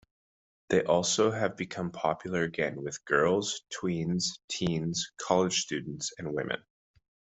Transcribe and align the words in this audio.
They 0.69 0.81
also 0.83 1.29
have 1.29 1.55
become 1.55 1.91
popular 1.91 2.41
again 2.41 2.81
with 2.81 3.05
girls, 3.05 3.61
tweens, 3.69 4.39
teens, 4.47 5.11
college 5.19 5.61
students 5.61 6.11
and 6.17 6.33
women. 6.33 6.63